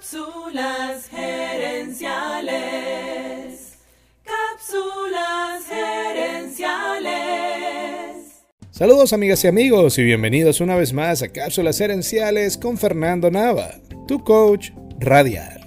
Cápsulas 0.00 1.08
gerenciales. 1.10 2.54
Cápsulas 4.24 5.66
gerenciales. 5.68 7.10
Saludos 8.70 9.12
amigas 9.12 9.44
y 9.44 9.48
amigos 9.48 9.98
y 9.98 10.04
bienvenidos 10.04 10.62
una 10.62 10.74
vez 10.74 10.94
más 10.94 11.20
a 11.20 11.28
Cápsulas 11.28 11.76
gerenciales 11.76 12.56
con 12.56 12.78
Fernando 12.78 13.30
Nava, 13.30 13.74
tu 14.08 14.24
coach 14.24 14.70
radial. 14.98 15.60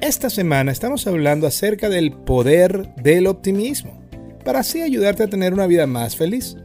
Esta 0.00 0.30
semana 0.30 0.72
estamos 0.72 1.06
hablando 1.06 1.46
acerca 1.46 1.90
del 1.90 2.12
poder 2.12 2.94
del 2.96 3.26
optimismo, 3.26 4.02
para 4.46 4.60
así 4.60 4.80
ayudarte 4.80 5.24
a 5.24 5.28
tener 5.28 5.52
una 5.52 5.66
vida 5.66 5.86
más 5.86 6.16
feliz. 6.16 6.56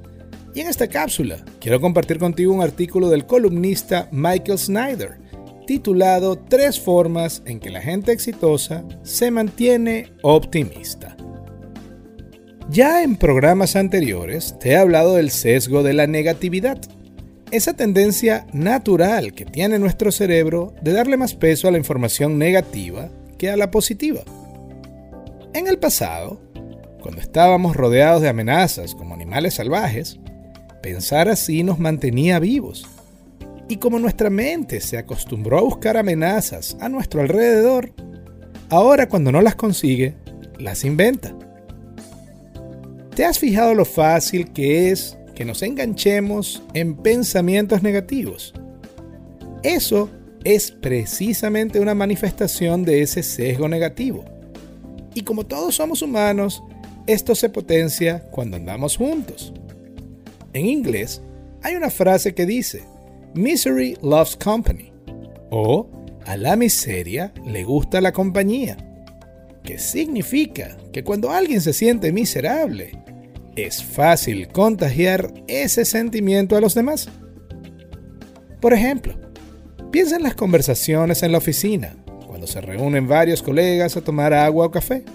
Y 0.56 0.62
en 0.62 0.68
esta 0.68 0.88
cápsula 0.88 1.44
quiero 1.60 1.82
compartir 1.82 2.18
contigo 2.18 2.54
un 2.54 2.62
artículo 2.62 3.10
del 3.10 3.26
columnista 3.26 4.08
Michael 4.14 4.58
Snyder, 4.58 5.20
titulado 5.66 6.38
Tres 6.38 6.80
formas 6.80 7.44
en 7.46 7.60
que 7.60 7.70
la 7.70 7.82
gente 7.82 8.12
exitosa 8.12 8.84
se 9.04 9.32
mantiene 9.32 10.12
optimista. 10.22 11.16
Ya 12.70 13.04
en 13.04 13.18
programas 13.18 13.76
anteriores 13.76 14.58
te 14.60 14.70
he 14.70 14.78
hablado 14.78 15.16
del 15.16 15.30
sesgo 15.32 15.84
de 15.84 15.94
la 15.94 16.08
negatividad, 16.08 16.80
esa 17.52 17.74
tendencia 17.74 18.48
natural 18.54 19.34
que 19.34 19.46
tiene 19.46 19.78
nuestro 19.78 20.12
cerebro 20.12 20.74
de 20.82 20.94
darle 20.94 21.18
más 21.18 21.34
peso 21.34 21.68
a 21.68 21.72
la 21.72 21.78
información 21.78 22.38
negativa 22.38 23.10
que 23.38 23.50
a 23.50 23.58
la 23.58 23.72
positiva. 23.72 24.22
En 25.54 25.68
el 25.68 25.78
pasado, 25.80 26.42
cuando 27.02 27.20
estábamos 27.20 27.76
rodeados 27.76 28.22
de 28.22 28.30
amenazas 28.30 28.96
como 28.96 29.16
animales 29.16 29.56
salvajes, 29.56 30.20
pensar 30.82 31.28
así 31.28 31.64
nos 31.64 31.78
mantenía 31.78 32.40
vivos 32.40 32.88
y 33.72 33.78
como 33.78 34.00
nuestra 34.00 34.30
mente 34.30 34.82
se 34.82 34.98
acostumbró 34.98 35.58
a 35.58 35.62
buscar 35.62 35.96
amenazas 35.96 36.76
a 36.82 36.90
nuestro 36.90 37.22
alrededor, 37.22 37.94
ahora 38.70 39.08
cuando 39.08 39.32
no 39.32 39.42
las 39.42 39.56
consigue, 39.56 40.14
las 40.60 40.84
inventa. 40.84 41.34
¿Te 43.16 43.24
has 43.24 43.40
fijado 43.40 43.74
lo 43.74 43.86
fácil 43.86 44.52
que 44.52 44.92
es 44.92 45.18
que 45.36 45.46
nos 45.46 45.62
enganchemos 45.62 46.62
en 46.74 46.98
pensamientos 46.98 47.82
negativos? 47.82 48.54
Eso 49.64 50.10
es 50.44 50.72
precisamente 50.74 51.80
una 51.80 51.96
manifestación 51.96 52.84
de 52.84 53.04
ese 53.04 53.24
sesgo 53.24 53.70
negativo. 53.70 54.26
Y 55.14 55.22
como 55.22 55.46
todos 55.46 55.76
somos 55.76 56.02
humanos, 56.02 56.62
esto 57.08 57.36
se 57.36 57.48
potencia 57.48 58.20
cuando 58.32 58.58
andamos 58.58 58.98
juntos. 58.98 59.54
En 60.52 60.66
inglés, 60.66 61.22
hay 61.64 61.76
una 61.76 61.90
frase 61.90 62.36
que 62.36 62.46
dice, 62.46 62.91
Misery 63.34 63.98
loves 64.02 64.36
company. 64.36 64.92
O 65.52 65.90
a 66.26 66.36
la 66.36 66.58
miseria 66.58 67.34
le 67.46 67.64
gusta 67.64 68.02
la 68.02 68.12
compañía. 68.12 68.76
Que 69.64 69.80
significa 69.80 70.78
que 70.92 71.04
cuando 71.04 71.32
alguien 71.32 71.62
se 71.62 71.72
siente 71.72 72.12
miserable, 72.12 72.92
es 73.56 73.84
fácil 73.84 74.50
contagiar 74.50 75.34
ese 75.48 75.86
sentimiento 75.86 76.58
a 76.58 76.62
los 76.62 76.74
demás. 76.74 77.08
Por 78.60 78.74
ejemplo, 78.74 79.16
piensa 79.92 80.18
en 80.18 80.24
las 80.24 80.36
conversaciones 80.36 81.24
en 81.24 81.32
la 81.32 81.38
oficina, 81.38 81.96
cuando 82.28 82.48
se 82.48 82.60
reúnen 82.60 83.08
varios 83.08 83.42
colegas 83.42 83.96
a 83.96 84.02
tomar 84.02 84.34
agua 84.34 84.66
o 84.66 84.72
café. 84.72 85.06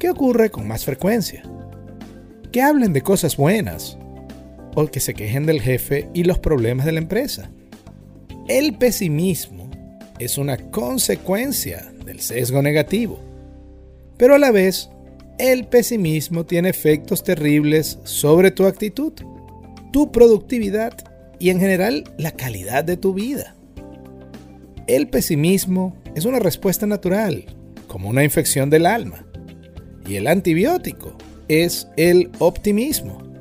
¿Qué 0.00 0.10
ocurre 0.10 0.50
con 0.50 0.66
más 0.66 0.84
frecuencia? 0.84 1.44
Que 2.50 2.60
hablen 2.60 2.92
de 2.92 3.02
cosas 3.02 3.36
buenas 3.36 3.98
o 4.74 4.86
que 4.86 5.00
se 5.00 5.14
quejen 5.14 5.46
del 5.46 5.60
jefe 5.60 6.08
y 6.14 6.24
los 6.24 6.38
problemas 6.38 6.86
de 6.86 6.92
la 6.92 7.00
empresa. 7.00 7.50
El 8.48 8.76
pesimismo 8.78 9.70
es 10.18 10.38
una 10.38 10.56
consecuencia 10.56 11.92
del 12.04 12.20
sesgo 12.20 12.62
negativo, 12.62 13.20
pero 14.16 14.34
a 14.34 14.38
la 14.38 14.50
vez 14.50 14.88
el 15.38 15.66
pesimismo 15.66 16.44
tiene 16.46 16.68
efectos 16.68 17.22
terribles 17.22 17.98
sobre 18.04 18.50
tu 18.50 18.66
actitud, 18.66 19.12
tu 19.92 20.12
productividad 20.12 20.92
y 21.38 21.50
en 21.50 21.58
general 21.58 22.04
la 22.18 22.30
calidad 22.32 22.84
de 22.84 22.96
tu 22.96 23.14
vida. 23.14 23.56
El 24.86 25.08
pesimismo 25.08 25.96
es 26.14 26.24
una 26.24 26.38
respuesta 26.38 26.86
natural, 26.86 27.44
como 27.86 28.08
una 28.08 28.24
infección 28.24 28.70
del 28.70 28.86
alma, 28.86 29.26
y 30.06 30.16
el 30.16 30.26
antibiótico 30.26 31.16
es 31.48 31.88
el 31.96 32.30
optimismo. 32.38 33.31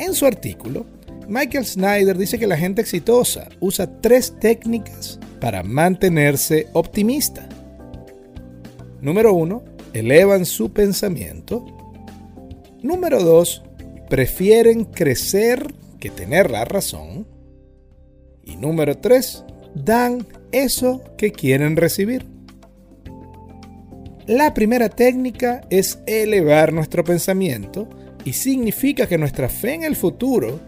En 0.00 0.14
su 0.14 0.24
artículo, 0.24 0.86
Michael 1.28 1.66
Snyder 1.66 2.16
dice 2.16 2.38
que 2.38 2.46
la 2.46 2.56
gente 2.56 2.80
exitosa 2.80 3.50
usa 3.60 4.00
tres 4.00 4.34
técnicas 4.40 5.20
para 5.42 5.62
mantenerse 5.62 6.68
optimista. 6.72 7.46
Número 9.02 9.34
uno, 9.34 9.62
elevan 9.92 10.46
su 10.46 10.72
pensamiento. 10.72 11.66
Número 12.82 13.22
dos, 13.22 13.62
prefieren 14.08 14.86
crecer 14.86 15.74
que 15.98 16.08
tener 16.08 16.50
la 16.50 16.64
razón. 16.64 17.26
Y 18.42 18.56
número 18.56 18.96
tres, 18.96 19.44
dan 19.74 20.26
eso 20.50 21.02
que 21.18 21.30
quieren 21.30 21.76
recibir. 21.76 22.24
La 24.26 24.54
primera 24.54 24.88
técnica 24.88 25.60
es 25.68 25.98
elevar 26.06 26.72
nuestro 26.72 27.04
pensamiento 27.04 27.86
y 28.24 28.32
significa 28.32 29.06
que 29.06 29.18
nuestra 29.18 29.48
fe 29.48 29.74
en 29.74 29.84
el 29.84 29.96
futuro 29.96 30.60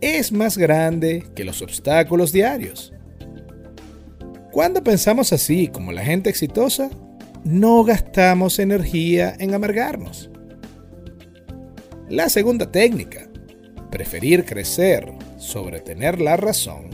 es 0.00 0.32
más 0.32 0.58
grande 0.58 1.24
que 1.34 1.44
los 1.44 1.62
obstáculos 1.62 2.32
diarios. 2.32 2.92
Cuando 4.50 4.82
pensamos 4.82 5.32
así 5.32 5.68
como 5.68 5.92
la 5.92 6.04
gente 6.04 6.28
exitosa, 6.28 6.90
no 7.44 7.84
gastamos 7.84 8.58
energía 8.58 9.34
en 9.38 9.54
amargarnos. 9.54 10.30
La 12.08 12.28
segunda 12.28 12.70
técnica, 12.70 13.28
preferir 13.90 14.44
crecer 14.44 15.12
sobre 15.38 15.80
tener 15.80 16.20
la 16.20 16.36
razón, 16.36 16.90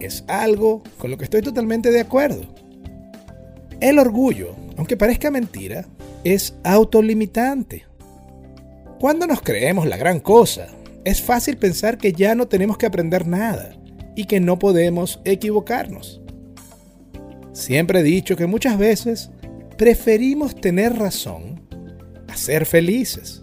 es 0.00 0.24
algo 0.26 0.82
con 0.98 1.10
lo 1.10 1.16
que 1.16 1.24
estoy 1.24 1.42
totalmente 1.42 1.90
de 1.90 2.00
acuerdo. 2.00 2.42
El 3.80 3.98
orgullo, 3.98 4.56
aunque 4.76 4.96
parezca 4.96 5.30
mentira, 5.30 5.86
es 6.24 6.54
autolimitante. 6.64 7.84
Cuando 9.04 9.26
nos 9.26 9.42
creemos 9.42 9.86
la 9.86 9.98
gran 9.98 10.18
cosa, 10.18 10.68
es 11.04 11.20
fácil 11.20 11.58
pensar 11.58 11.98
que 11.98 12.14
ya 12.14 12.34
no 12.34 12.48
tenemos 12.48 12.78
que 12.78 12.86
aprender 12.86 13.26
nada 13.26 13.76
y 14.16 14.24
que 14.24 14.40
no 14.40 14.58
podemos 14.58 15.20
equivocarnos. 15.26 16.22
Siempre 17.52 18.00
he 18.00 18.02
dicho 18.02 18.34
que 18.34 18.46
muchas 18.46 18.78
veces 18.78 19.30
preferimos 19.76 20.58
tener 20.58 20.96
razón 20.96 21.68
a 22.28 22.36
ser 22.38 22.64
felices. 22.64 23.42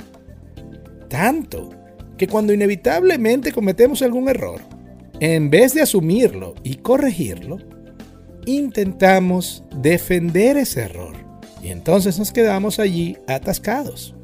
Tanto 1.09 1.69
que 2.17 2.25
cuando 2.25 2.53
inevitablemente 2.53 3.51
cometemos 3.51 4.01
algún 4.01 4.29
error, 4.29 4.61
en 5.19 5.51
vez 5.51 5.75
de 5.75 5.83
asumirlo 5.83 6.55
y 6.63 6.77
corregirlo, 6.77 7.59
intentamos 8.47 9.63
defender 9.79 10.57
ese 10.57 10.81
error 10.81 11.15
y 11.61 11.67
entonces 11.67 12.17
nos 12.17 12.31
quedamos 12.31 12.79
allí 12.79 13.15
atascados. 13.27 14.15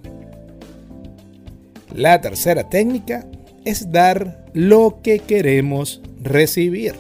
La 1.93 2.21
tercera 2.21 2.69
técnica 2.69 3.25
es 3.65 3.91
dar 3.91 4.45
lo 4.53 4.99
que 5.01 5.19
queremos 5.19 6.01
recibir. 6.21 6.93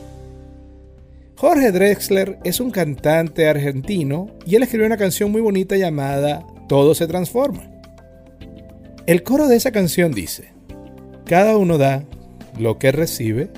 Jorge 1.35 1.71
Drexler 1.71 2.39
es 2.43 2.59
un 2.59 2.71
cantante 2.71 3.47
argentino 3.47 4.31
y 4.45 4.55
él 4.55 4.63
escribió 4.63 4.87
una 4.87 4.97
canción 4.97 5.31
muy 5.31 5.41
bonita 5.41 5.77
llamada 5.77 6.45
Todo 6.67 6.95
se 6.95 7.07
transforma. 7.07 7.69
El 9.05 9.23
coro 9.23 9.47
de 9.47 9.55
esa 9.55 9.71
canción 9.71 10.11
dice, 10.11 10.51
cada 11.25 11.55
uno 11.57 11.77
da 11.77 12.03
lo 12.59 12.79
que 12.79 12.91
recibe 12.91 13.49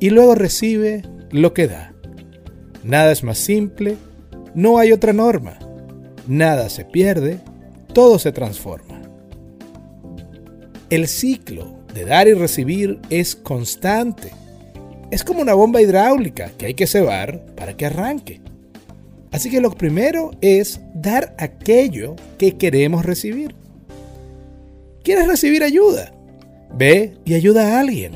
y 0.00 0.10
luego 0.10 0.34
recibe 0.34 1.02
lo 1.30 1.54
que 1.54 1.68
da. 1.68 1.94
Nada 2.82 3.12
es 3.12 3.22
más 3.22 3.38
simple, 3.38 3.96
no 4.54 4.78
hay 4.78 4.92
otra 4.92 5.12
norma, 5.12 5.58
nada 6.26 6.68
se 6.68 6.84
pierde, 6.84 7.38
todo 7.92 8.18
se 8.18 8.32
transforma. 8.32 8.93
El 10.94 11.08
ciclo 11.08 11.80
de 11.92 12.04
dar 12.04 12.28
y 12.28 12.34
recibir 12.34 13.00
es 13.10 13.34
constante. 13.34 14.30
Es 15.10 15.24
como 15.24 15.42
una 15.42 15.52
bomba 15.52 15.82
hidráulica 15.82 16.52
que 16.56 16.66
hay 16.66 16.74
que 16.74 16.86
cebar 16.86 17.44
para 17.56 17.76
que 17.76 17.86
arranque. 17.86 18.40
Así 19.32 19.50
que 19.50 19.60
lo 19.60 19.72
primero 19.72 20.30
es 20.40 20.80
dar 20.94 21.34
aquello 21.36 22.14
que 22.38 22.56
queremos 22.56 23.04
recibir. 23.04 23.56
¿Quieres 25.02 25.26
recibir 25.26 25.64
ayuda? 25.64 26.12
Ve 26.72 27.14
y 27.24 27.34
ayuda 27.34 27.74
a 27.74 27.80
alguien. 27.80 28.12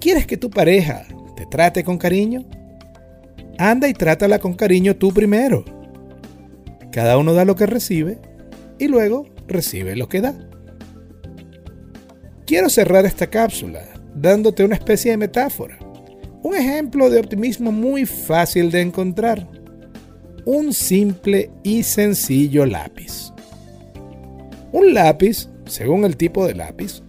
¿Quieres 0.00 0.26
que 0.26 0.36
tu 0.36 0.50
pareja 0.50 1.06
te 1.36 1.46
trate 1.46 1.84
con 1.84 1.96
cariño? 1.96 2.44
Anda 3.56 3.86
y 3.86 3.94
trátala 3.94 4.40
con 4.40 4.54
cariño 4.54 4.96
tú 4.96 5.14
primero. 5.14 5.64
Cada 6.90 7.18
uno 7.18 7.34
da 7.34 7.44
lo 7.44 7.54
que 7.54 7.66
recibe 7.66 8.18
y 8.80 8.88
luego 8.88 9.28
recibe 9.46 9.94
lo 9.94 10.08
que 10.08 10.22
da. 10.22 10.34
Quiero 12.46 12.68
cerrar 12.68 13.06
esta 13.06 13.28
cápsula 13.28 13.84
dándote 14.14 14.64
una 14.64 14.74
especie 14.74 15.12
de 15.12 15.16
metáfora. 15.16 15.78
Un 16.42 16.54
ejemplo 16.56 17.08
de 17.08 17.20
optimismo 17.20 17.70
muy 17.70 18.04
fácil 18.04 18.70
de 18.70 18.80
encontrar. 18.80 19.48
Un 20.44 20.72
simple 20.72 21.50
y 21.62 21.84
sencillo 21.84 22.66
lápiz. 22.66 23.32
Un 24.72 24.92
lápiz, 24.92 25.48
según 25.66 26.04
el 26.04 26.16
tipo 26.16 26.46
de 26.46 26.54
lápiz, 26.54 27.02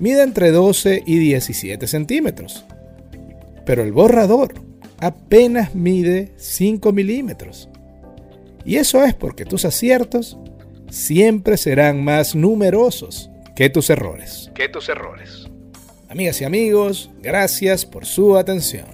mide 0.00 0.22
entre 0.22 0.50
12 0.50 1.04
y 1.06 1.18
17 1.18 1.86
centímetros. 1.86 2.64
Pero 3.64 3.84
el 3.84 3.92
borrador 3.92 4.54
apenas 4.98 5.74
mide 5.76 6.32
5 6.36 6.92
milímetros. 6.92 7.68
Y 8.64 8.76
eso 8.76 9.04
es 9.04 9.14
porque 9.14 9.44
tus 9.44 9.64
aciertos 9.64 10.36
siempre 10.90 11.56
serán 11.58 12.02
más 12.02 12.34
numerosos 12.34 13.30
que 13.54 13.70
tus 13.70 13.90
errores. 13.90 14.50
Que 14.54 14.68
tus 14.68 14.88
errores. 14.88 15.46
Amigas 16.08 16.40
y 16.40 16.44
amigos, 16.44 17.10
gracias 17.22 17.86
por 17.86 18.04
su 18.06 18.36
atención. 18.36 18.86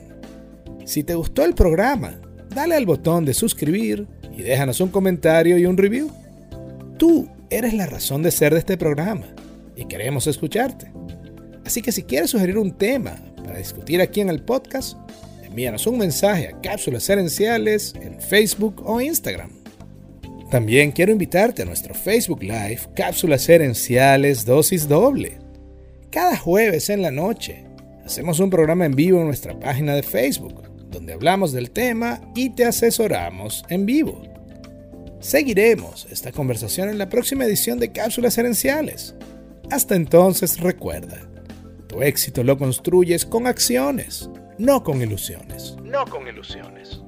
Si 0.85 1.03
te 1.03 1.15
gustó 1.15 1.45
el 1.45 1.55
programa, 1.55 2.21
dale 2.55 2.75
al 2.75 2.87
botón 2.87 3.25
de 3.25 3.35
suscribir 3.35 4.07
y 4.37 4.43
déjanos 4.43 4.81
un 4.81 4.89
comentario 4.89 5.59
y 5.59 5.67
un 5.67 5.77
review. 5.77 6.11
Tú 6.99 7.29
eres 7.49 7.75
la 7.75 7.87
razón 7.87 8.23
de 8.23 8.31
ser 8.31 8.53
de 8.53 8.61
este 8.61 8.77
programa 8.77 9.27
y 9.77 9.87
queremos 9.87 10.27
escucharte. 10.27 10.93
Así 11.65 11.83
que 11.83 11.93
si 11.93 12.03
quieres 12.03 12.31
sugerir 12.31 12.59
un 12.59 12.73
tema 12.73 13.17
para 13.37 13.59
discutir 13.59 14.01
aquí 14.01 14.21
en 14.21 14.29
el 14.29 14.43
podcast, 14.43 14.97
envíanos 15.43 15.87
un 15.87 15.99
mensaje 15.99 16.49
a 16.49 16.61
Cápsulas 16.61 17.09
Herenciales 17.09 17.95
en 18.01 18.21
Facebook 18.21 18.83
o 18.85 19.01
Instagram. 19.01 19.60
También 20.51 20.91
quiero 20.91 21.13
invitarte 21.13 21.63
a 21.63 21.65
nuestro 21.65 21.95
Facebook 21.95 22.43
Live 22.43 22.81
Cápsulas 22.97 23.49
Herenciales 23.49 24.45
Dosis 24.45 24.89
Doble. 24.89 25.39
Cada 26.11 26.37
jueves 26.37 26.91
en 26.91 27.03
la 27.03 27.13
noche 27.13 27.65
hacemos 28.05 28.41
un 28.41 28.51
programa 28.51 28.85
en 28.85 28.97
vivo 28.97 29.21
en 29.21 29.27
nuestra 29.27 29.57
página 29.61 29.95
de 29.95 30.03
Facebook, 30.03 30.69
donde 30.91 31.13
hablamos 31.13 31.53
del 31.53 31.71
tema 31.71 32.21
y 32.35 32.51
te 32.51 32.65
asesoramos 32.65 33.65
en 33.69 33.87
vivo. 33.87 34.23
Seguiremos 35.21 36.09
esta 36.11 36.33
conversación 36.33 36.89
en 36.89 36.99
la 36.99 37.09
próxima 37.09 37.45
edición 37.45 37.79
de 37.79 37.93
Cápsulas 37.93 38.37
Herenciales. 38.37 39.15
Hasta 39.71 39.95
entonces 39.95 40.59
recuerda, 40.59 41.31
tu 41.87 42.03
éxito 42.03 42.43
lo 42.43 42.59
construyes 42.59 43.25
con 43.25 43.47
acciones, 43.47 44.29
no 44.59 44.83
con 44.83 45.01
ilusiones. 45.01 45.77
No 45.85 46.05
con 46.07 46.27
ilusiones. 46.27 47.03